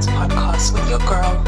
[0.00, 1.44] Podcast with your girl,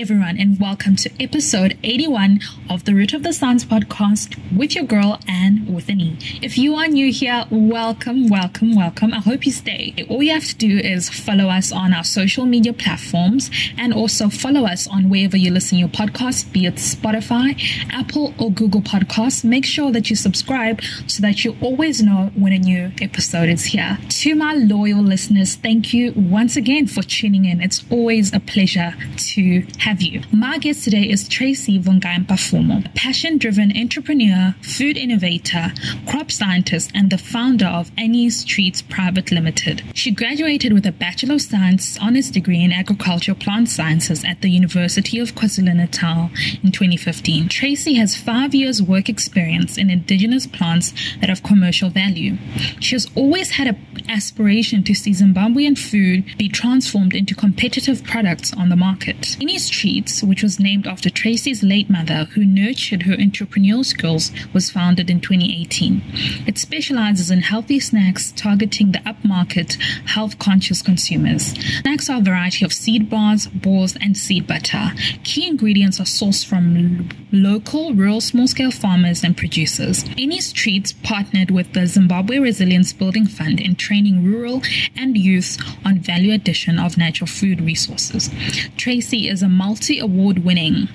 [0.00, 2.38] everyone, and welcome to episode 81
[2.70, 6.16] of the Root of the Science podcast with your girl, Anne with an E.
[6.40, 9.12] If you are new here, welcome, welcome, welcome.
[9.12, 10.06] I hope you stay.
[10.08, 14.28] All you have to do is follow us on our social media platforms and also
[14.28, 18.82] follow us on wherever you listen to your podcast, be it Spotify, Apple, or Google
[18.82, 19.42] Podcasts.
[19.42, 23.64] Make sure that you subscribe so that you always know when a new episode is
[23.64, 23.98] here.
[24.08, 27.60] To my loyal listeners, thank you once again for tuning in.
[27.60, 28.94] It's always a pleasure
[29.34, 30.20] to have you.
[30.32, 35.72] My guest today is Tracy Vongai Mapfumo, a passion driven entrepreneur, food innovator,
[36.06, 39.82] crop scientist, and the founder of Eny's Treats Private Limited.
[39.94, 44.50] She graduated with a Bachelor of Science honors degree in agricultural plant sciences at the
[44.50, 46.30] University of KwaZulu Natal
[46.62, 47.48] in 2015.
[47.48, 52.36] Tracy has five years' work experience in indigenous plants that have commercial value.
[52.78, 53.78] She has always had an
[54.10, 59.38] aspiration to see Zimbabwean food be transformed into competitive products on the market.
[59.40, 64.70] Eny's Treats, which was named after Tracy's late mother, who nurtured her entrepreneurial skills, was
[64.70, 66.02] founded in 2018.
[66.48, 71.54] It specializes in healthy snacks targeting the upmarket, health conscious consumers.
[71.82, 74.90] Snacks are a variety of seed bars, balls, and seed butter.
[75.22, 80.04] Key ingredients are sourced from local, rural, small scale farmers and producers.
[80.18, 84.60] Eny's Treats partnered with the Zimbabwe Resilience Building Fund in training rural
[84.96, 88.28] and youth on value addition of natural food resources.
[88.76, 89.67] Tracy is a multi
[90.00, 90.88] award winning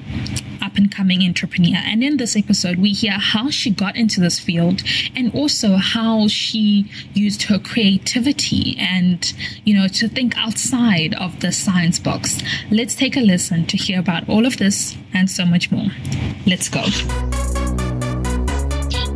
[0.62, 1.78] up and coming entrepreneur.
[1.78, 4.82] And in this episode, we hear how she got into this field
[5.16, 9.34] and also how she used her creativity and,
[9.66, 12.42] you know, to think outside of the science box.
[12.72, 15.88] Let's take a listen to hear about all of this and so much more.
[16.48, 16.82] Let's go.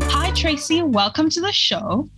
[0.09, 0.83] Hi, Tracy.
[0.83, 2.09] Welcome to the show.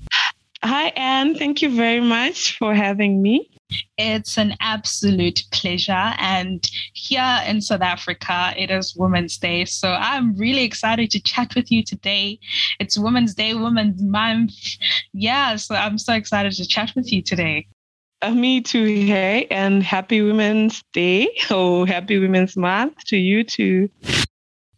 [0.64, 1.36] Hi, Anne.
[1.36, 3.50] Thank you very much for having me.
[3.98, 6.14] It's an absolute pleasure.
[6.18, 6.64] And
[6.94, 9.66] here in South Africa, it is Women's Day.
[9.66, 12.40] So I'm really excited to chat with you today.
[12.80, 14.54] It's Women's Day, Women's Month.
[15.14, 17.68] Yeah, so I'm so excited to chat with you today.
[18.22, 23.90] Uh, me too, hey, and happy Women's Day or happy Women's Month to you too.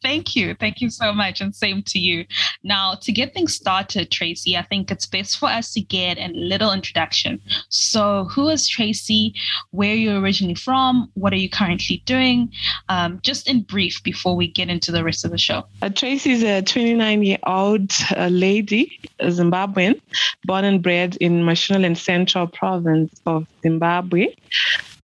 [0.01, 0.55] Thank you.
[0.55, 1.41] Thank you so much.
[1.41, 2.25] And same to you.
[2.63, 6.29] Now, to get things started, Tracy, I think it's best for us to get a
[6.33, 7.39] little introduction.
[7.69, 9.35] So, who is Tracy?
[9.71, 11.09] Where are you originally from?
[11.13, 12.51] What are you currently doing?
[12.89, 15.65] Um, just in brief before we get into the rest of the show.
[15.81, 20.01] Uh, Tracy is a 29 year old uh, lady, Zimbabwean,
[20.45, 24.33] born and bred in Mashonaland Central Province of Zimbabwe.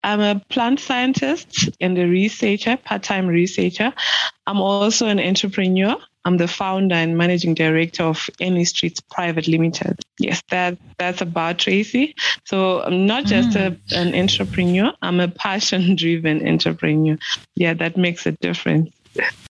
[0.03, 3.93] I'm a plant scientist and a researcher, part time researcher.
[4.47, 5.97] I'm also an entrepreneur.
[6.25, 9.99] I'm the founder and managing director of Eny's Treats Private Limited.
[10.19, 12.15] Yes, that that's about Tracy.
[12.45, 13.77] So I'm not just mm.
[13.91, 17.17] a, an entrepreneur, I'm a passion driven entrepreneur.
[17.55, 18.91] Yeah, that makes a difference.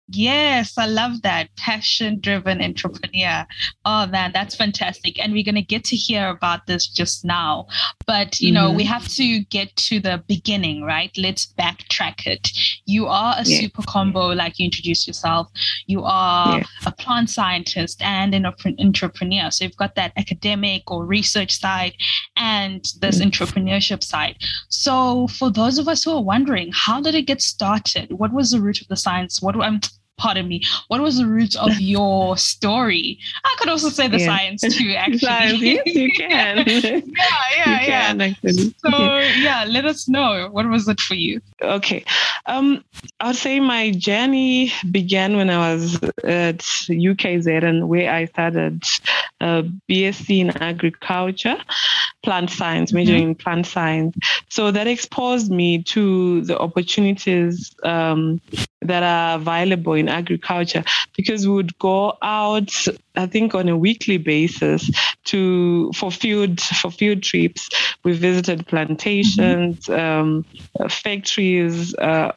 [0.08, 1.48] Yes, I love that.
[1.56, 3.46] Passion driven entrepreneur.
[3.86, 5.18] Oh man, that's fantastic.
[5.18, 7.66] And we're going to get to hear about this just now.
[8.06, 8.54] But, you mm-hmm.
[8.54, 8.92] know, we mm-hmm.
[8.92, 11.10] have to get to the beginning, right?
[11.16, 12.50] Let's backtrack it.
[12.84, 13.60] You are a yeah.
[13.60, 15.50] super combo, like you introduced yourself.
[15.86, 16.64] You are yeah.
[16.84, 19.50] a plant scientist and an entrepreneur.
[19.50, 21.94] So you've got that academic or research side
[22.36, 24.36] and this entrepreneurship side.
[24.68, 28.12] So for those of us who are wondering, how did it get started?
[28.12, 29.40] What was the root of the science?
[29.40, 29.80] What um,
[30.16, 33.18] pardon me, what was the root of your story?
[33.44, 34.26] I could also say the yeah.
[34.26, 35.18] science too, actually.
[35.18, 36.56] Science, yes, you can.
[36.66, 38.14] yeah, yeah, you yeah.
[38.14, 40.48] Can, so yeah, let us know.
[40.50, 41.40] What was it for you?
[41.62, 42.04] Okay.
[42.46, 42.84] Um,
[43.20, 45.94] I'd say my journey began when I was
[46.24, 48.82] at UKZN, where I started
[49.40, 51.56] a BSc in agriculture,
[52.22, 53.30] plant science, majoring mm-hmm.
[53.30, 54.16] in plant science.
[54.48, 58.40] So that exposed me to the opportunities um,
[58.84, 60.84] that are available in agriculture
[61.16, 62.70] because we would go out
[63.16, 64.90] I think on a weekly basis
[65.26, 67.68] to for field for field trips.
[68.02, 70.44] We visited plantations, um,
[70.88, 72.32] factories, uh,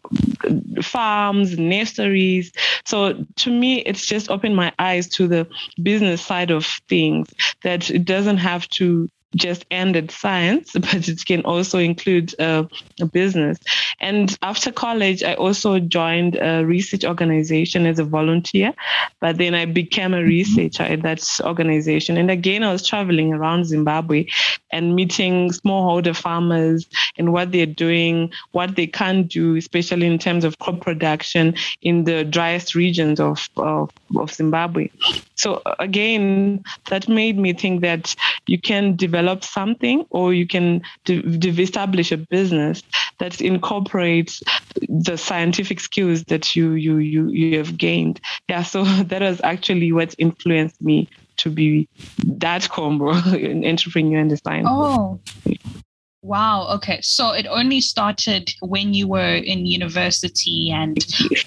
[0.82, 2.52] farms, nurseries.
[2.86, 5.48] So to me, it's just opened my eyes to the
[5.82, 7.28] business side of things.
[7.64, 12.64] That it doesn't have to just end at science, but it can also include uh,
[13.00, 13.58] a business.
[14.00, 18.74] And after college, I also joined a research organization as a volunteer,
[19.20, 22.18] but then I became a researcher at that organization.
[22.18, 24.28] And again, I was traveling around Zimbabwe
[24.72, 26.88] and meeting smallholder farmers
[27.18, 32.04] and what they're doing, what they can do, especially in terms of crop production in
[32.04, 34.90] the driest regions of, of, of Zimbabwe.
[35.36, 38.16] So again, that made me think that
[38.48, 42.84] you can develop something or you can de- de- establish a business
[43.20, 44.42] that incorporates
[44.88, 48.20] the scientific skills that you you you you have gained.
[48.50, 51.88] Yeah, so that was actually what influenced me to be
[52.26, 54.70] that combo, an entrepreneur and designer.
[54.70, 55.20] Oh,
[56.24, 56.68] Wow.
[56.76, 57.00] Okay.
[57.02, 60.98] So it only started when you were in university and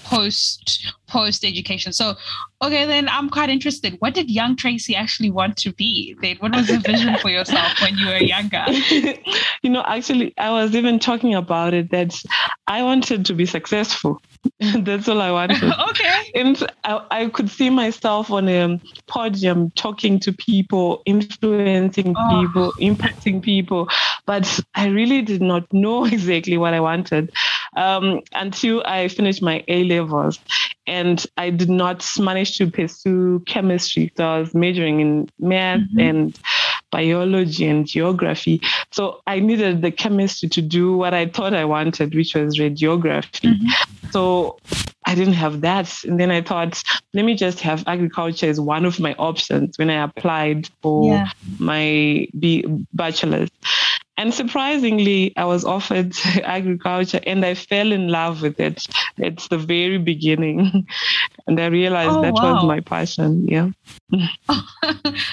[0.03, 1.93] post post education.
[1.93, 2.15] So
[2.61, 3.95] okay, then I'm quite interested.
[3.99, 6.15] What did young Tracy actually want to be?
[6.21, 8.65] Then what was the vision for yourself when you were younger?
[9.61, 12.21] you know, actually, I was even talking about it that
[12.67, 14.21] I wanted to be successful.
[14.59, 15.63] That's all I wanted.
[15.89, 16.31] okay.
[16.35, 22.41] And I, I, could see myself on a podium talking to people, influencing oh.
[22.41, 23.87] people, impacting people.
[24.25, 27.31] But I really did not know exactly what I wanted
[27.77, 30.39] um, until I finished my A levels.
[30.87, 34.11] And I did not manage to pursue chemistry.
[34.17, 35.99] So I was majoring in math mm-hmm.
[35.99, 36.39] and
[36.91, 38.61] biology and geography.
[38.91, 43.53] So I needed the chemistry to do what I thought I wanted, which was radiography.
[43.53, 44.09] Mm-hmm.
[44.11, 44.57] So
[45.05, 46.03] I didn't have that.
[46.03, 46.81] And then I thought,
[47.13, 51.29] let me just have agriculture as one of my options when I applied for yeah.
[51.59, 53.49] my B- bachelor's.
[54.21, 56.13] And surprisingly, I was offered
[56.43, 58.85] agriculture and I fell in love with it
[59.17, 60.85] It's the very beginning.
[61.47, 62.53] and I realized oh, that wow.
[62.53, 63.47] was my passion.
[63.47, 63.71] Yeah.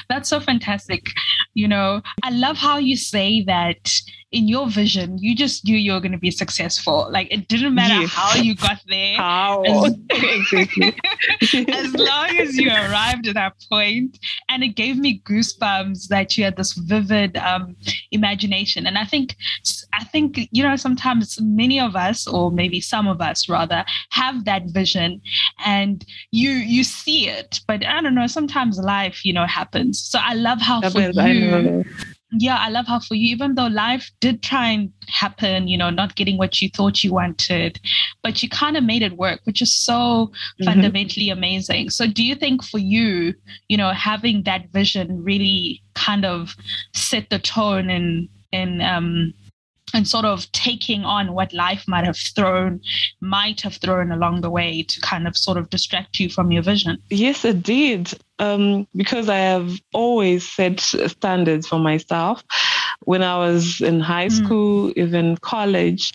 [0.09, 1.11] That's so fantastic.
[1.53, 3.93] You know, I love how you say that
[4.31, 7.09] in your vision, you just knew you were going to be successful.
[7.11, 8.11] Like it didn't matter yes.
[8.11, 9.17] how you got there.
[9.17, 9.95] How as,
[11.69, 14.19] as long as you arrived at that point,
[14.51, 17.75] and it gave me goosebumps that you had this vivid um,
[18.11, 18.87] imagination.
[18.87, 19.35] And I think,
[19.95, 24.45] I think you know, sometimes many of us, or maybe some of us rather, have
[24.45, 25.23] that vision,
[25.65, 27.61] and you you see it.
[27.67, 28.27] But I don't know.
[28.27, 30.01] Sometimes life, you know, happens.
[30.01, 31.85] So I love how for you
[32.33, 35.89] yeah, I love how for you, even though life did try and happen, you know,
[35.89, 37.81] not getting what you thought you wanted,
[38.23, 40.65] but you kind of made it work, which is so mm-hmm.
[40.65, 41.89] fundamentally amazing.
[41.89, 43.35] So, do you think for you,
[43.69, 46.55] you know, having that vision really kind of
[46.95, 49.35] set the tone and and um
[49.95, 52.81] and sort of taking on what life might have thrown
[53.21, 56.63] might have thrown along the way to kind of sort of distract you from your
[56.63, 56.99] vision.
[57.11, 58.13] Yes it did.
[58.41, 62.45] Um, because i have always set standards for myself
[63.05, 64.45] when i was in high hmm.
[64.45, 64.97] school mm.
[64.97, 66.13] even college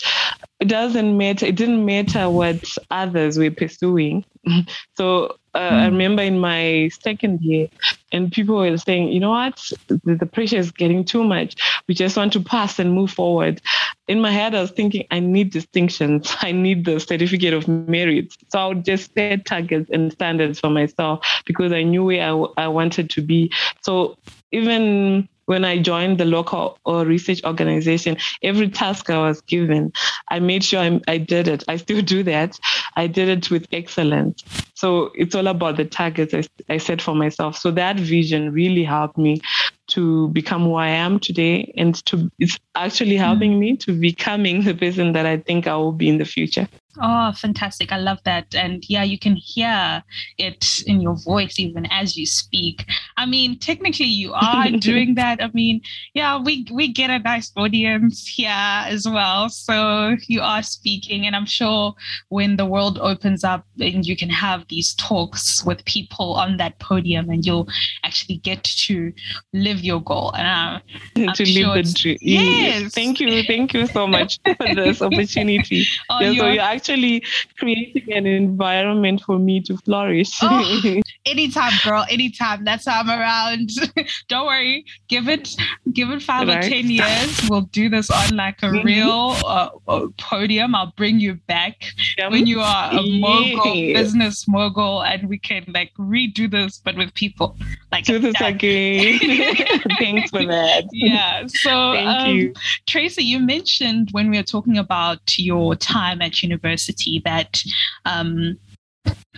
[0.60, 4.24] it doesn't matter it didn't matter what others were pursuing
[4.98, 5.74] so uh, mm.
[5.74, 7.68] I remember in my second year,
[8.12, 11.56] and people were saying, you know what, the, the, pressure is getting too much.
[11.88, 13.62] We just want to pass and move forward.
[14.08, 16.36] In my head, I was thinking, I need distinctions.
[16.42, 18.36] I need the certificate of merit.
[18.50, 22.64] So I would just set targets and standards for myself because I knew where I,
[22.64, 23.52] I wanted to be.
[23.82, 24.18] So
[24.52, 29.92] even when I joined the local research organization, every task I was given,
[30.30, 31.64] I made sure I, I, did it.
[31.68, 32.60] I still do that.
[32.96, 34.44] I did it with excellence.
[34.74, 37.58] So it's all about the targets I, I set for myself.
[37.58, 39.42] So that vision really helped me
[39.88, 43.60] to become who I am today and to it's actually helping mm.
[43.60, 46.68] me to becoming the person that I think I will be in the future.
[47.02, 47.92] Oh, fantastic.
[47.92, 48.54] I love that.
[48.54, 50.04] And yeah, you can hear
[50.38, 52.86] it in your voice even as you speak.
[53.18, 55.42] I mean, technically you are doing that.
[55.44, 55.82] I mean,
[56.14, 59.50] yeah, we we get a nice audience here as well.
[59.50, 61.96] So you are speaking and I'm sure
[62.30, 66.78] when the world opens up and you can have these talks with people on that
[66.78, 67.68] podium and you'll
[68.04, 69.12] actually get to
[69.52, 70.34] live your goal.
[70.36, 70.82] And
[71.18, 72.18] uh, to sure live the dream.
[72.22, 72.94] Yes.
[72.94, 73.44] Thank you.
[73.44, 75.86] Thank you so much for this opportunity.
[76.10, 77.24] Oh, yeah, so you're actually
[77.58, 80.38] creating an environment for me to flourish.
[80.42, 82.64] Oh, anytime, girl, anytime.
[82.64, 83.72] That's how I'm around.
[84.28, 84.86] Don't worry.
[85.08, 85.56] Give it,
[85.94, 87.42] give it five or ten years.
[87.50, 88.86] We'll do this on like a mm-hmm.
[88.86, 90.76] real uh, uh, podium.
[90.76, 91.84] I'll bring you back
[92.18, 93.94] when you are a mogul, yeah.
[93.94, 97.58] business mogul, and we can like redo this, but with people.
[97.92, 98.56] Like do this that.
[98.56, 99.20] again.
[100.00, 100.86] Thanks for that.
[100.92, 101.46] Yeah.
[101.48, 102.54] So, Thank um, you.
[102.88, 107.62] Tracy, you mentioned when we were talking about your time at university university that
[108.06, 108.58] um,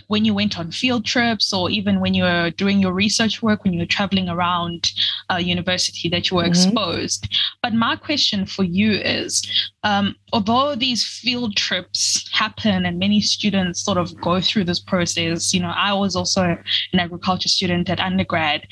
[0.08, 3.64] when you went on field trips or even when you were doing your research work,
[3.64, 4.92] when you were traveling around
[5.30, 6.50] uh, university that you were mm-hmm.
[6.50, 7.36] exposed.
[7.62, 9.42] But my question for you is
[9.82, 15.54] um, although these field trips happen and many students sort of go through this process,
[15.54, 16.42] you know, I was also
[16.92, 18.66] an agriculture student at undergrad.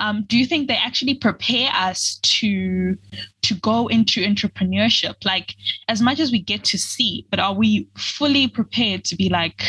[0.00, 2.96] Um, do you think they actually prepare us to
[3.42, 5.24] to go into entrepreneurship?
[5.24, 5.54] Like
[5.88, 9.62] as much as we get to see, but are we fully prepared to be like,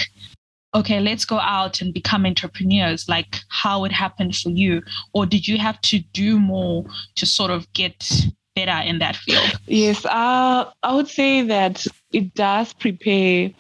[0.74, 4.82] okay, let's go out and become entrepreneurs, like how it happened for you?
[5.14, 6.86] Or did you have to do more
[7.16, 8.10] to sort of get
[8.56, 9.60] better in that field?
[9.68, 13.52] Yes, uh, I would say that it does prepare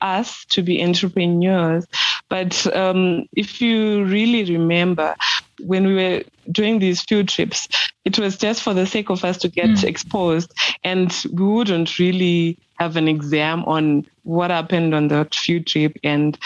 [0.00, 1.86] us to be entrepreneurs.
[2.28, 5.14] But um, if you really remember,
[5.60, 7.68] when we were doing these field trips,
[8.04, 9.84] it was just for the sake of us to get mm.
[9.84, 10.52] exposed,
[10.84, 16.36] and we wouldn't really have an exam on what happened on the field trip and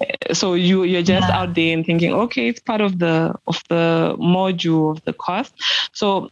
[0.00, 1.38] uh, so you you're just yeah.
[1.38, 5.52] out there and thinking okay it's part of the of the module of the course
[5.92, 6.28] so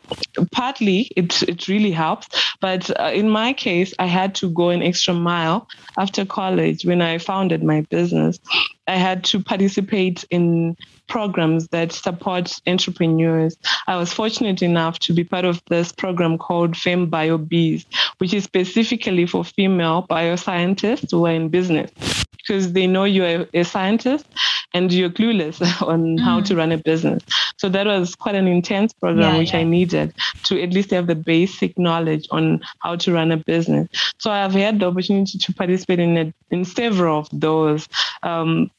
[0.50, 2.28] partly it it really helps
[2.60, 7.00] but uh, in my case i had to go an extra mile after college when
[7.00, 8.40] i founded my business
[8.88, 13.56] i had to participate in programs that support entrepreneurs.
[13.86, 17.86] I was fortunate enough to be part of this program called FemBioBiz,
[18.18, 21.90] which is specifically for female bioscientists who are in business
[22.36, 24.26] because they know you're a scientist
[24.72, 26.20] and you're clueless on mm.
[26.20, 26.58] how to mm.
[26.58, 27.22] run a business.
[27.56, 29.60] So that was quite an intense program, yeah, which yeah.
[29.60, 33.88] I needed to at least have the basic knowledge on how to run a business.
[34.18, 37.88] So I've had the opportunity to participate in a, in several of those.
[38.22, 38.70] Um,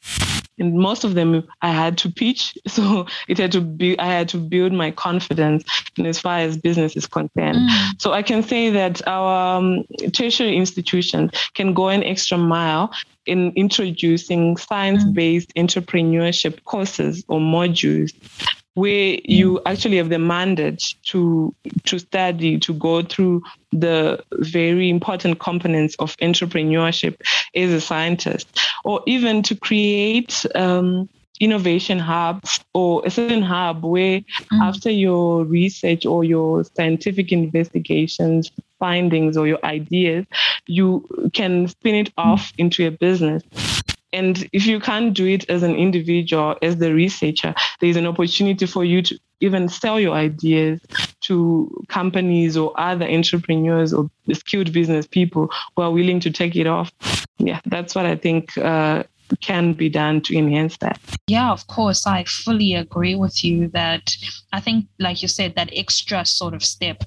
[0.60, 2.58] and most of them I had to pitch.
[2.78, 5.64] So it had to be I had to build my confidence
[5.98, 7.58] in as far as business is concerned.
[7.58, 8.02] Mm.
[8.02, 9.84] So I can say that our um,
[10.14, 12.92] tertiary institutions can go an extra mile
[13.26, 15.64] in introducing science-based mm.
[15.64, 18.14] entrepreneurship courses or modules
[18.77, 21.51] where you actually have the mandate to
[21.84, 23.41] to study to go through
[23.72, 27.19] the very important components of entrepreneurship
[27.55, 28.48] as a scientist
[28.86, 34.62] or even to create um, innovation hubs or a certain hub where mm.
[34.62, 40.24] after your research or your scientific investigations findings or your ideas
[40.67, 41.03] you
[41.34, 43.41] can spin it off into a business
[44.18, 48.66] and if you can't do it as an individual, as the researcher, there's an opportunity
[48.66, 50.82] for you to even sell your ideas
[51.22, 56.66] to companies or other entrepreneurs or skilled business people who are willing to take it
[56.66, 56.92] off.
[57.38, 59.04] Yeah, that's what I think uh,
[59.42, 61.00] can be done to enhance that.
[61.28, 62.08] Yeah, of course.
[62.08, 64.16] I fully agree with you that
[64.54, 67.04] I think, like you said, that extra sort of step.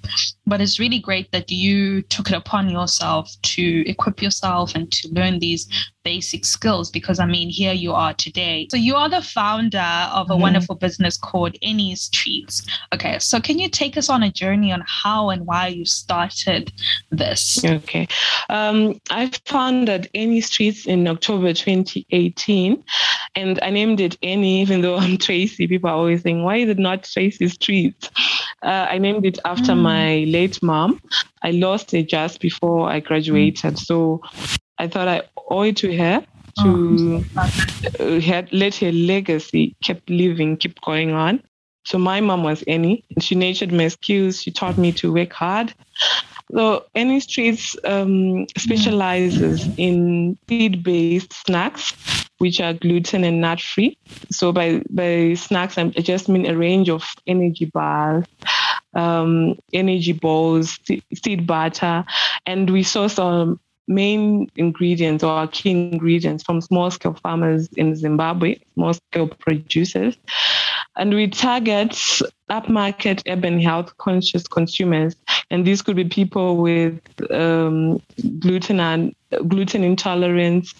[0.46, 5.08] But it's really great that you took it upon yourself to equip yourself and to
[5.08, 5.66] learn these
[6.02, 8.68] basic skills because I mean, here you are today.
[8.70, 10.42] So you are the founder of a mm-hmm.
[10.42, 12.66] wonderful business called Eny's Treats.
[12.94, 16.72] Okay, so can you take us on a journey on how and why you started
[17.10, 17.62] this?
[17.64, 18.08] Okay,
[18.48, 22.82] um, I founded Eny's Treats in October 2018,
[23.36, 25.66] and I named it Eny, even though I'm Tracy.
[25.66, 28.10] People are always saying, "Why is it not Tracy's Treats?"
[28.62, 29.82] Uh, I named it after mm.
[29.82, 31.00] my late mom.
[31.42, 33.78] I lost it just before I graduated, mm.
[33.78, 34.20] so
[34.80, 36.24] I thought I owe it to her
[36.62, 37.24] to
[38.00, 38.20] oh,
[38.50, 41.42] let her legacy keep living, keep going on.
[41.84, 44.42] So my mom was Annie, and she nurtured my skills.
[44.42, 45.74] She taught me to work hard.
[46.52, 51.94] So Eny Treats um, specializes in seed-based snacks,
[52.38, 53.98] which are gluten and nut-free.
[54.30, 58.24] So by by snacks, I just mean a range of energy bars,
[58.94, 60.78] um, energy balls,
[61.22, 62.04] seed butter,
[62.46, 63.60] and we saw some
[63.90, 70.16] main ingredients or key ingredients from small scale farmers in Zimbabwe, small scale producers.
[70.96, 71.90] And we target
[72.50, 75.16] upmarket urban health conscious consumers.
[75.50, 78.00] And these could be people with um,
[78.38, 79.14] gluten and
[79.48, 80.72] gluten intolerance,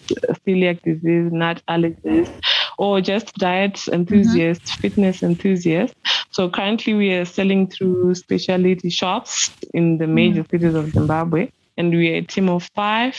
[0.47, 2.31] celiac disease, nut allergies,
[2.79, 4.81] or just diet enthusiasts, mm-hmm.
[4.81, 5.97] fitness enthusiasts.
[6.31, 10.57] So currently we are selling through specialty shops in the major mm-hmm.
[10.57, 11.51] cities of Zimbabwe
[11.81, 13.17] and we're a team of five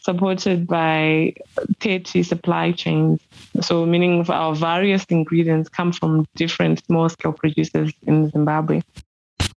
[0.00, 1.34] supported by
[1.80, 3.20] 30 supply chains.
[3.60, 8.80] So, meaning our various ingredients come from different small scale producers in Zimbabwe.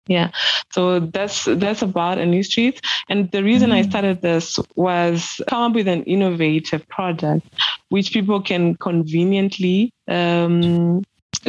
[0.08, 0.30] Yeah,
[0.72, 2.82] so that's that's about Eny's Treats.
[3.10, 3.88] And the reason mm-hmm.
[3.88, 7.48] I started this was come up with an innovative product
[7.90, 11.04] which people can conveniently um,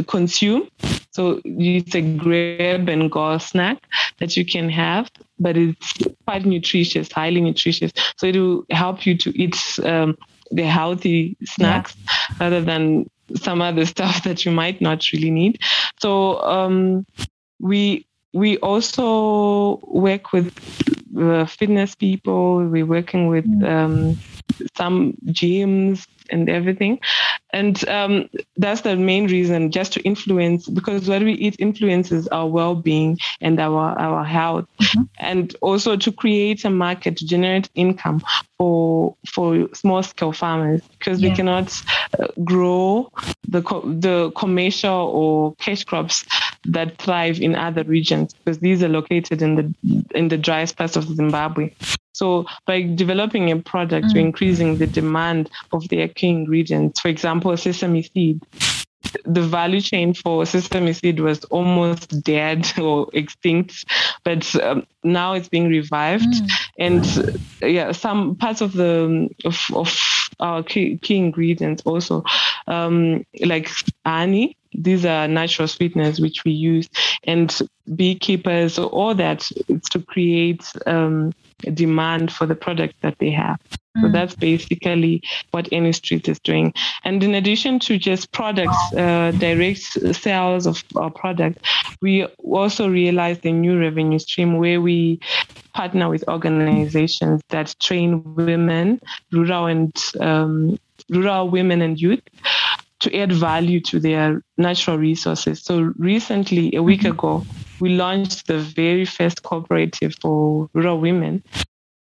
[0.06, 0.68] consume.
[1.10, 3.78] So it's a grab and go snack
[4.18, 5.92] that you can have, but it's
[6.26, 7.92] quite nutritious, highly nutritious.
[8.16, 10.16] So it will help you to eat um,
[10.50, 12.36] the healthy snacks yeah.
[12.40, 15.60] rather than some other stuff that you might not really need.
[16.00, 17.06] So um,
[17.60, 20.52] we we also work with
[21.18, 22.66] uh, fitness people.
[22.66, 23.66] We're working with mm.
[23.66, 24.18] um,
[24.76, 26.98] some gyms and everything.
[27.52, 32.46] And um, that's the main reason, just to influence, because what we eat influences our
[32.46, 35.02] well-being and our our health, mm-hmm.
[35.18, 38.22] and also to create a market to generate income
[38.58, 41.30] for for small-scale farmers, because yeah.
[41.30, 41.82] we cannot
[42.18, 43.10] uh, grow
[43.48, 46.26] the co- the commercial or cash crops
[46.64, 50.96] that thrive in other regions, because these are located in the in the driest parts
[50.96, 51.70] of Zimbabwe.
[52.16, 54.14] So by developing a product, mm.
[54.14, 56.98] you're increasing the demand of their key ingredients.
[56.98, 58.40] For example, sesame seed.
[59.24, 63.84] The value chain for sesame seed was almost dead or extinct,
[64.24, 66.24] but um, now it's being revived.
[66.24, 66.50] Mm.
[66.78, 69.94] And uh, yeah, some parts of the of, of
[70.40, 72.24] our key, key ingredients also,
[72.66, 73.70] um, like
[74.06, 76.88] honey, these are natural sweeteners which we use
[77.24, 77.60] and
[77.94, 81.32] beekeepers all that it's to create um,
[81.72, 83.58] demand for the product that they have.
[83.96, 84.02] Mm.
[84.02, 86.74] So that's basically what Eny's Treats is doing.
[87.04, 89.80] And in addition to just products, uh, direct
[90.14, 91.64] sales of our product,
[92.02, 95.20] we also realized a new revenue stream where we
[95.72, 99.00] partner with organizations that train women,
[99.32, 100.78] rural and um,
[101.08, 102.20] rural women and youth
[103.00, 105.62] to add value to their natural resources.
[105.62, 107.12] So recently, a week mm-hmm.
[107.12, 107.46] ago,
[107.80, 111.42] we launched the very first cooperative for rural women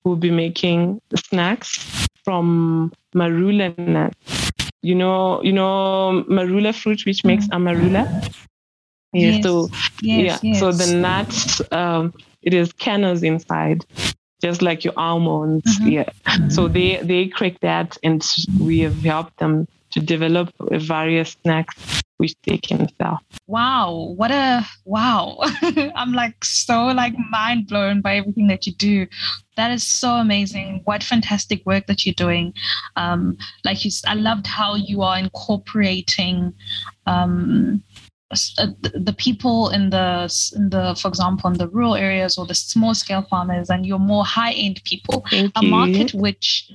[0.03, 4.51] who will be making snacks from marula nuts.
[4.83, 7.57] You know, you know marula fruit, which makes mm.
[7.57, 8.35] amarula.
[9.13, 9.43] Yeah, yes.
[9.43, 9.69] so
[10.03, 10.61] yes, yeah, yes.
[10.61, 13.85] so the nuts, um, it is kernels inside,
[14.41, 15.79] just like your almonds.
[15.81, 15.89] Mm-hmm.
[15.89, 18.25] Yeah, so they they crack that, and
[18.59, 23.19] we have helped them to develop various snacks which they can sell.
[23.47, 25.39] Wow, what a wow.
[25.97, 29.07] I'm like so like mind blown by everything that you do.
[29.57, 30.83] That is so amazing.
[30.85, 32.53] What fantastic work that you're doing.
[32.97, 36.53] Um, like you, I loved how you are incorporating
[37.07, 37.83] um,
[38.31, 42.95] the people in the in the for example in the rural areas or the small
[42.95, 45.69] scale farmers and your more high end people Thank a you.
[45.69, 46.71] market which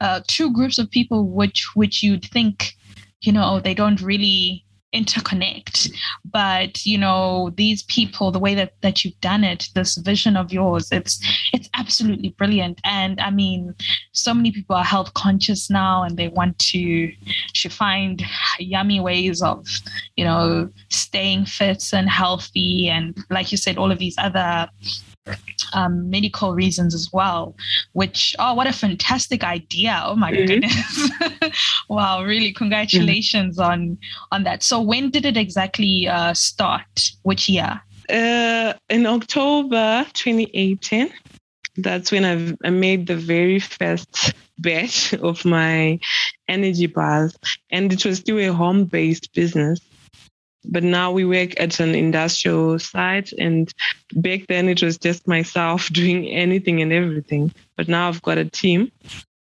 [0.00, 2.76] uh, two groups of people which which you'd think
[3.22, 5.92] you know they don't really interconnect.
[6.24, 10.52] But you know these people the way that that you've done it this vision of
[10.52, 11.20] yours it's
[11.52, 12.80] it's absolutely brilliant.
[12.84, 13.74] And i mean
[14.12, 17.12] so many people are health conscious now and they want to
[17.54, 18.22] to find
[18.58, 19.66] yummy ways of
[20.16, 24.68] you know staying fit and healthy and like you said all of these other
[25.72, 27.54] um, medical reasons as well,
[27.92, 30.02] which, oh, what a fantastic idea.
[30.04, 30.46] Oh my mm-hmm.
[30.46, 31.74] goodness.
[31.88, 33.70] wow, really congratulations mm-hmm.
[33.70, 33.98] on,
[34.32, 34.62] on that.
[34.62, 37.12] So when did it exactly uh, start?
[37.22, 37.80] Which year?
[38.08, 41.12] Uh, in October 2018.
[41.76, 45.98] That's when I've, I made the very first batch of my
[46.48, 47.38] energy bars.
[47.70, 49.80] And it was still a home based business
[50.64, 53.72] but now we work at an industrial site and
[54.14, 57.52] back then it was just myself doing anything and everything.
[57.76, 58.92] But now i've got a team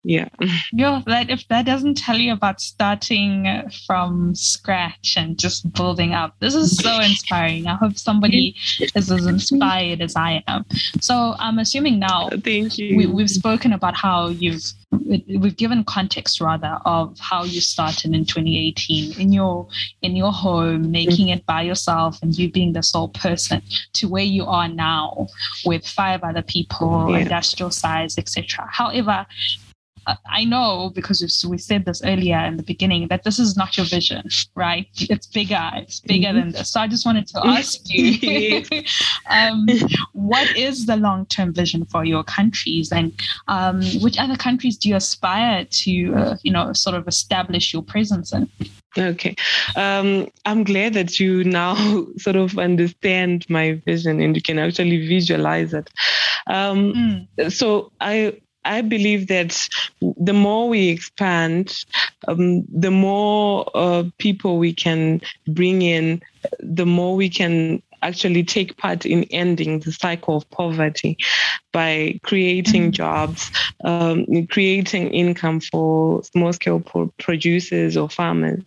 [0.09, 0.27] yeah.
[0.73, 6.35] Yeah that if that doesn't tell you about starting from scratch and just building up
[6.39, 7.67] this is so inspiring.
[7.67, 10.65] I hope somebody is as inspired as i am.
[10.99, 12.97] So i'm assuming now uh, thank you.
[12.97, 18.25] we, we've spoken about how you've we've given context rather of how you started in
[18.25, 19.67] 2018 in your
[20.01, 23.61] in your home making it by yourself and you being the sole person
[23.93, 25.27] to where you are now
[25.65, 27.19] with five other people yeah.
[27.19, 29.27] industrial size etc however
[30.29, 33.85] I know because we said this earlier in the beginning that this is not your
[33.85, 34.87] vision, right?
[34.97, 35.69] It's bigger.
[35.75, 36.37] It's bigger mm-hmm.
[36.37, 36.71] than this.
[36.71, 38.63] So I just wanted to ask you,
[39.29, 39.67] um,
[40.13, 43.13] what is the long-term vision for your countries, and
[43.47, 47.83] um, which other countries do you aspire to, uh, you know, sort of establish your
[47.83, 48.49] presence in?
[48.97, 49.35] Okay.
[49.75, 51.75] Um, I'm glad that you now
[52.17, 55.89] sort of understand my vision and you can actually visualize it.
[56.47, 57.51] Um, mm.
[57.51, 59.67] So I I believe that
[60.01, 61.85] the more we expand,
[62.27, 66.21] um, the more uh, people we can bring in,
[66.59, 71.17] the more we can actually take part in ending the cycle of poverty
[71.71, 72.91] by creating mm-hmm.
[72.91, 73.51] jobs,
[73.83, 78.63] um, creating income for small scale pro- producers or farmers.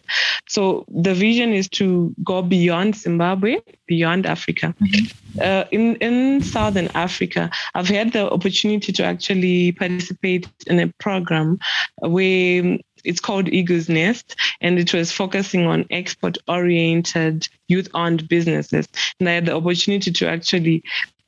[0.48, 4.74] So the vision is to go beyond Zimbabwe, beyond Africa.
[4.80, 5.40] Mm-hmm.
[5.40, 11.58] Uh, in, in Southern Africa, I've had the opportunity to actually participate in a program
[12.00, 18.88] where it's called Eagle's Nest, and it was focusing on export oriented youth owned businesses.
[19.18, 20.82] And I had the opportunity to actually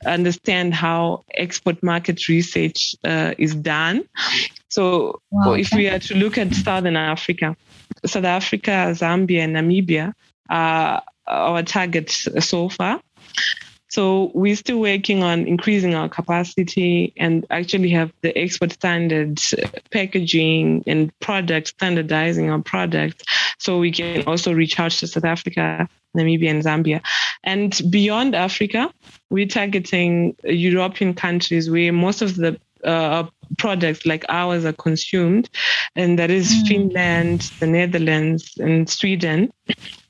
[0.06, 4.04] understand how export market research uh, is done.
[4.68, 7.56] So, wow, if we are to look at Southern Africa,
[8.04, 10.12] South Africa, Zambia, and Namibia
[10.50, 13.00] are our targets so far.
[13.94, 19.54] So we're still working on increasing our capacity and actually have the export standards,
[19.92, 23.22] packaging and product standardizing our products
[23.60, 27.02] so we can also reach out to South Africa, Namibia, and Zambia.
[27.44, 28.92] And beyond Africa,
[29.30, 33.24] we're targeting European countries where most of the uh,
[33.58, 35.48] products like ours are consumed,
[35.96, 36.68] and that is mm.
[36.68, 39.52] Finland, the Netherlands, and Sweden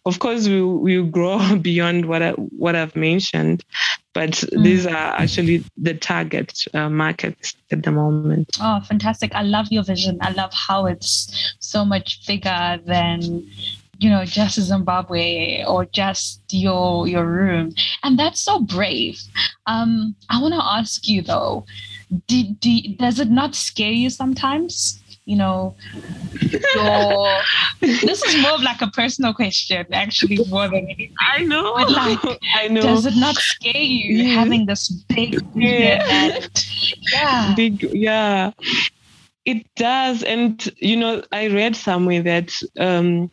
[0.07, 3.65] of course we will grow beyond what I, what I've mentioned,
[4.13, 4.63] but mm.
[4.63, 8.51] these are actually the target uh, markets at the moment.
[8.61, 9.35] Oh, fantastic!
[9.35, 10.19] I love your vision.
[10.21, 13.47] I love how it's so much bigger than
[13.99, 19.21] you know just Zimbabwe or just your your room, and that's so brave.
[19.67, 21.65] Um, I want to ask you though,
[22.27, 25.01] do, do, does it not scare you sometimes?
[25.27, 25.75] you know,
[26.75, 27.39] your
[27.81, 31.15] this is more of like a personal question, actually, more than anything.
[31.21, 31.75] I know.
[31.75, 32.83] But like, I know.
[32.83, 34.37] Does it not scare you yes.
[34.37, 36.47] having this big yeah.
[37.13, 37.55] yeah.
[37.57, 38.53] Big yeah.
[39.47, 40.23] It does.
[40.23, 43.31] And you know, I read somewhere that um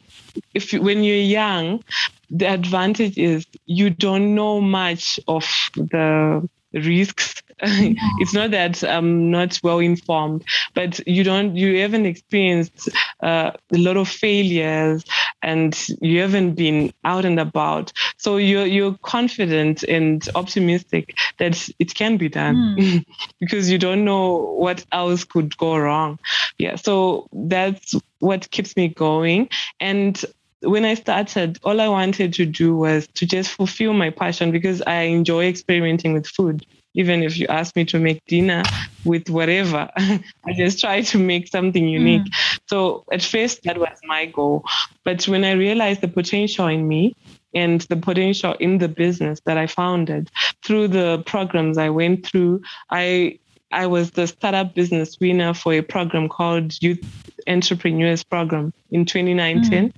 [0.53, 1.84] if when you're young,
[2.29, 5.43] the advantage is you don't know much of
[5.75, 7.43] the risks.
[8.19, 10.43] it's not that I'm not well informed,
[10.74, 12.89] but you don't, you haven't experienced
[13.21, 15.04] uh, a lot of failures
[15.43, 17.93] and you haven't been out and about.
[18.17, 23.06] So you're, you're confident and optimistic that it can be done mm.
[23.39, 26.17] because you don't know what else could go wrong.
[26.58, 26.76] Yeah.
[26.76, 29.50] So that's what keeps me going.
[29.80, 30.24] And
[30.62, 34.82] when I started, all I wanted to do was to just fulfill my passion because
[34.84, 36.65] I enjoy experimenting with food.
[36.93, 38.63] Even if you ask me to make dinner
[39.06, 42.24] with whatever, I just try to make something unique.
[42.24, 42.60] Mm.
[42.67, 44.65] So at first, that was my goal.
[45.06, 47.15] But when I realized the potential in me,
[47.54, 50.32] and the potential in the business that I founded
[50.63, 53.39] through the programs I went through, I
[53.71, 57.03] I was the startup business winner for a program called Youth
[57.47, 59.89] Entrepreneurs Program in 2019.
[59.89, 59.93] Mm.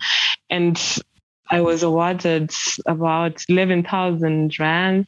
[0.50, 1.02] And
[1.50, 2.52] I was awarded
[2.86, 5.08] about 11,000 Rand.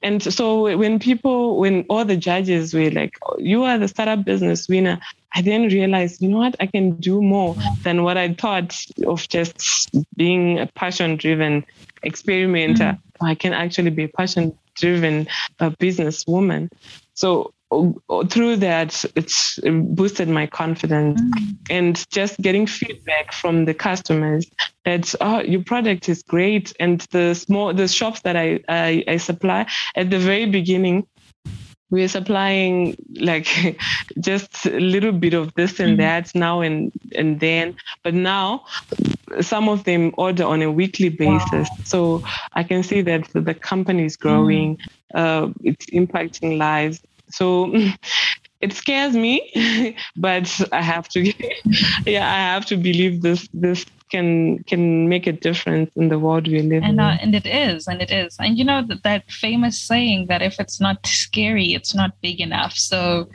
[0.00, 4.68] And so when people, when all the judges were like, you are the startup business
[4.68, 5.00] winner,
[5.34, 9.28] I then realized, you know what, I can do more than what I thought of
[9.28, 11.64] just being a passion driven
[12.02, 12.84] experimenter.
[12.84, 13.24] Mm-hmm.
[13.24, 15.26] I can actually be a passion driven
[15.58, 16.70] uh, businesswoman.
[17.14, 17.52] So
[18.28, 21.56] through that it's boosted my confidence mm.
[21.68, 24.50] and just getting feedback from the customers
[24.84, 29.16] that oh your product is great and the small the shops that I, I, I
[29.18, 31.06] supply at the very beginning
[31.90, 33.78] we are supplying like
[34.20, 35.98] just a little bit of this and mm.
[35.98, 38.64] that now and and then but now
[39.42, 41.76] some of them order on a weekly basis wow.
[41.84, 42.22] so
[42.54, 44.80] i can see that the company is growing mm.
[45.14, 47.72] uh, it's impacting lives so
[48.60, 51.20] it scares me, but I have to,
[52.06, 56.48] yeah, I have to believe this this can can make a difference in the world
[56.48, 57.18] we live and, uh, in.
[57.20, 60.58] And it is, and it is, and you know that, that famous saying that if
[60.58, 62.72] it's not scary, it's not big enough.
[62.72, 63.28] So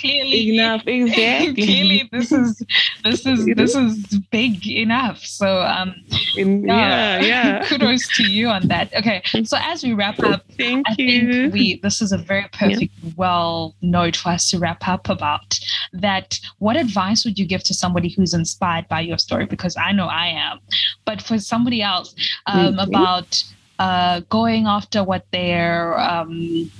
[0.00, 0.58] clearly.
[0.58, 1.54] Enough exactly.
[1.66, 2.62] Clearly this is
[3.04, 4.18] this is this is.
[4.30, 5.18] big enough.
[5.18, 5.94] So um
[6.34, 7.18] yeah.
[7.20, 7.64] uh, yeah.
[7.68, 8.94] Kudos to you on that.
[8.94, 12.48] Okay so as we wrap up thank I you think we this is a very
[12.52, 13.10] perfect yeah.
[13.16, 15.58] well note for us to wrap up about
[15.92, 19.46] that what advice would you give to somebody who's inspired by your story?
[19.46, 20.58] Because i know i am.
[21.04, 22.14] But for somebody else
[22.46, 22.78] um, mm-hmm.
[22.78, 23.44] about
[23.78, 26.70] uh, going after what they're um,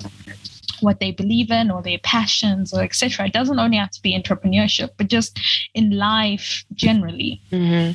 [0.82, 3.26] what they believe in or their passions or etc.
[3.26, 5.38] It doesn't only have to be entrepreneurship, but just
[5.74, 7.40] in life generally.
[7.52, 7.92] Mm-hmm.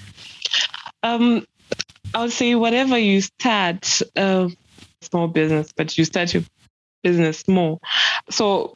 [1.04, 1.46] Um,
[2.14, 4.50] I would say whatever you start, uh,
[5.02, 6.44] small business, but you start your
[7.04, 7.82] business small.
[8.30, 8.76] So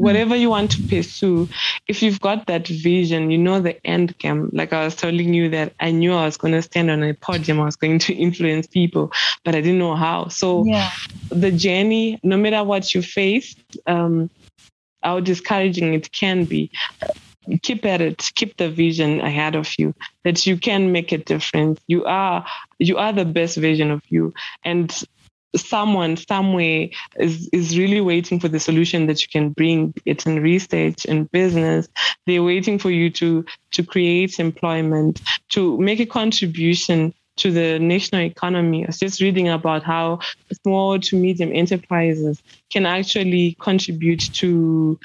[0.00, 1.48] whatever you want to pursue,
[1.86, 4.50] if you've got that vision, you know the end game.
[4.52, 7.14] Like I was telling you that I knew I was going to stand on a
[7.14, 9.12] podium, I was going to influence people,
[9.44, 10.28] but I didn't know how.
[10.28, 10.90] So yeah.
[11.28, 13.54] the journey, no matter what you face,
[13.86, 14.30] um,
[15.02, 16.70] how discouraging it can be,
[17.62, 21.80] keep at it keep the vision ahead of you that you can make a difference
[21.88, 22.44] you are
[22.78, 24.32] you are the best version of you
[24.64, 25.04] and
[25.56, 29.94] someone somewhere is, is really waiting for the solution that you can bring.
[30.04, 31.88] It's in research and business.
[32.26, 38.22] They're waiting for you to to create employment to make a contribution to the national
[38.22, 38.84] economy.
[38.84, 40.20] I was just reading about how
[40.62, 44.98] small to medium enterprises can actually contribute to,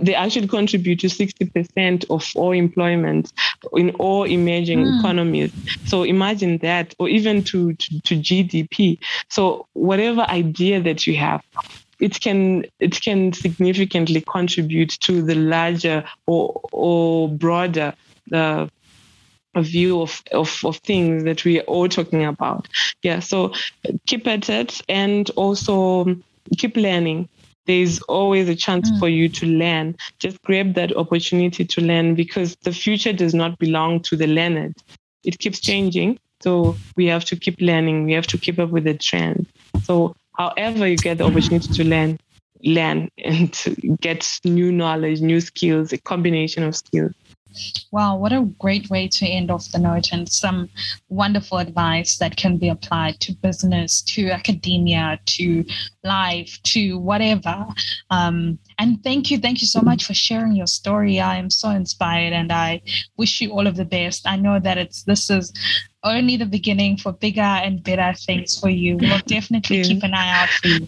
[0.00, 3.32] they actually contribute to 60% of all employment
[3.72, 4.98] in all emerging mm.
[4.98, 5.52] economies.
[5.86, 8.98] So imagine that, or even to, to, to GDP.
[9.28, 11.42] So whatever idea that you have,
[12.00, 17.92] it can it can significantly contribute to the larger or or broader
[18.32, 18.66] uh,
[19.54, 22.68] a view of, of, of things that we are all talking about.
[23.02, 23.52] Yeah, so
[24.06, 26.16] keep at it and also
[26.56, 27.28] keep learning.
[27.66, 28.98] There's always a chance mm.
[28.98, 29.96] for you to learn.
[30.18, 34.76] Just grab that opportunity to learn because the future does not belong to the learned.
[35.24, 36.18] It keeps changing.
[36.40, 38.06] So we have to keep learning.
[38.06, 39.46] We have to keep up with the trend.
[39.82, 42.18] So however you get the opportunity to learn,
[42.64, 47.12] learn and get new knowledge, new skills, a combination of skills.
[47.90, 50.68] Wow, what a great way to end off the note and some
[51.08, 55.64] wonderful advice that can be applied to business, to academia, to
[56.04, 57.66] life, to whatever.
[58.10, 61.20] Um, and thank you, thank you so much for sharing your story.
[61.20, 62.82] I am so inspired and I
[63.16, 64.26] wish you all of the best.
[64.26, 65.52] I know that it's this is
[66.02, 68.96] only the beginning for bigger and better things for you.
[68.96, 70.86] We'll definitely keep an eye out for you.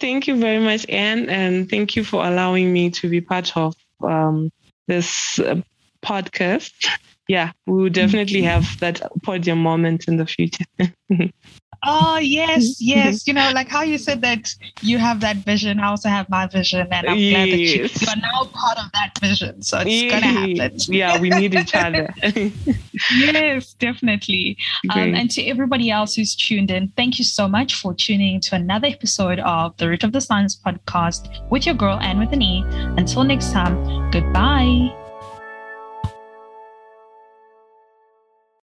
[0.00, 3.74] Thank you very much, Anne, and thank you for allowing me to be part of
[4.02, 4.50] um,
[4.86, 5.60] this uh,
[6.04, 6.72] podcast,
[7.28, 10.64] yeah, we will definitely have that podium moment in the future.
[11.84, 13.26] oh yes, yes.
[13.26, 15.78] You know, like how you said that you have that vision.
[15.78, 17.32] I also have my vision, and I'm yes.
[17.32, 19.60] glad that you, you, are now part of that vision.
[19.60, 20.12] So it's yes.
[20.12, 20.78] gonna happen.
[20.88, 22.08] yeah, we need each other.
[23.14, 24.56] yes, definitely.
[24.88, 28.56] Um, and to everybody else who's tuned in, thank you so much for tuning to
[28.56, 32.40] another episode of the Root of the Science podcast with your girl Anne with an
[32.40, 32.64] E.
[32.96, 34.97] Until next time, goodbye.